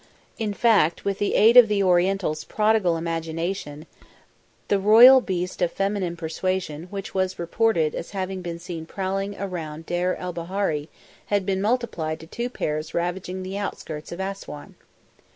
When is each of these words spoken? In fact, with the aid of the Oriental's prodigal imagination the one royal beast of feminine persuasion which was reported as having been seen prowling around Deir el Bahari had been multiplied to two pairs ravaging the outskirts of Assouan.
In 0.39 0.51
fact, 0.51 1.05
with 1.05 1.19
the 1.19 1.35
aid 1.35 1.55
of 1.57 1.67
the 1.67 1.83
Oriental's 1.83 2.43
prodigal 2.43 2.97
imagination 2.97 3.85
the 4.67 4.79
one 4.79 4.85
royal 4.87 5.21
beast 5.21 5.61
of 5.61 5.71
feminine 5.71 6.17
persuasion 6.17 6.87
which 6.89 7.13
was 7.13 7.37
reported 7.37 7.93
as 7.93 8.09
having 8.09 8.41
been 8.41 8.57
seen 8.57 8.87
prowling 8.87 9.37
around 9.39 9.85
Deir 9.85 10.15
el 10.17 10.33
Bahari 10.33 10.89
had 11.27 11.45
been 11.45 11.61
multiplied 11.61 12.19
to 12.19 12.25
two 12.25 12.49
pairs 12.49 12.95
ravaging 12.95 13.43
the 13.43 13.59
outskirts 13.59 14.11
of 14.11 14.19
Assouan. 14.19 14.73